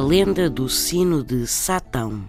[0.00, 2.24] lenda do sino de Satão.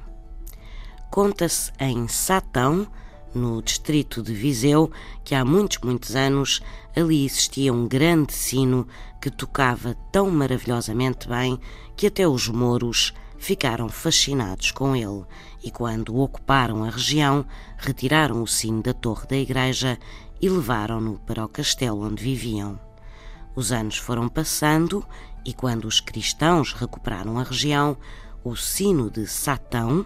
[1.09, 2.87] Conta-se em Satão,
[3.33, 4.91] no distrito de Viseu,
[5.23, 6.61] que há muitos, muitos anos
[6.95, 8.87] ali existia um grande sino
[9.19, 11.59] que tocava tão maravilhosamente bem
[11.95, 15.25] que até os mouros ficaram fascinados com ele
[15.63, 17.45] e, quando ocuparam a região,
[17.77, 19.97] retiraram o sino da torre da igreja
[20.39, 22.79] e levaram-no para o castelo onde viviam.
[23.55, 25.03] Os anos foram passando
[25.45, 27.95] e, quando os cristãos recuperaram a região,
[28.43, 30.05] o sino de Satão,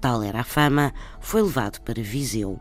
[0.00, 2.58] tal era a fama, foi levado para Viseu.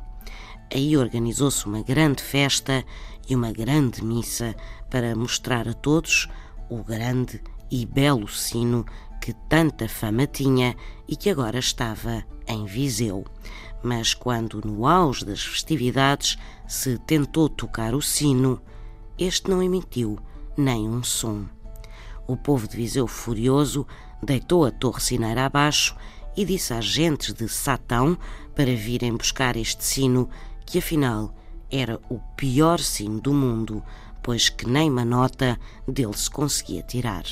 [0.73, 2.83] Aí organizou-se uma grande festa
[3.29, 4.55] e uma grande missa
[4.89, 6.27] para mostrar a todos
[6.69, 8.85] o grande e belo sino
[9.21, 10.75] que tanta fama tinha
[11.07, 13.25] e que agora estava em Viseu.
[13.83, 16.37] Mas quando, no auge das festividades,
[16.67, 18.61] se tentou tocar o sino,
[19.17, 20.17] este não emitiu
[20.57, 21.45] nem um som.
[22.27, 23.85] O povo de Viseu, furioso,
[24.21, 25.95] deitou a torre sineira abaixo
[26.35, 28.17] e disse às gentes de Satão
[28.55, 30.29] para virem buscar este sino,
[30.65, 31.33] que afinal
[31.71, 33.83] era o pior sino do mundo,
[34.23, 37.23] pois que nem uma nota dele se conseguia tirar.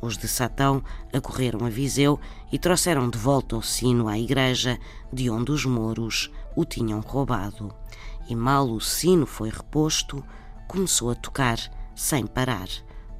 [0.00, 2.18] Os de Satão acorreram a Viseu
[2.50, 4.78] e trouxeram de volta o sino à igreja
[5.12, 7.74] de onde os mouros o tinham roubado.
[8.28, 10.24] E mal o sino foi reposto,
[10.66, 11.58] começou a tocar
[11.94, 12.68] sem parar.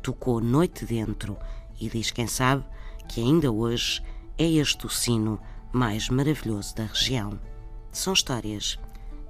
[0.03, 1.37] Tocou noite dentro
[1.79, 2.65] e diz quem sabe
[3.09, 4.03] que ainda hoje
[4.39, 5.41] é este o sino
[5.73, 7.39] mais maravilhoso da região.
[7.93, 8.79] São histórias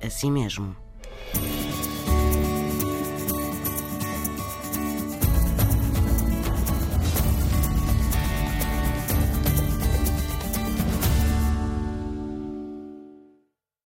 [0.03, 0.77] assim mesmo.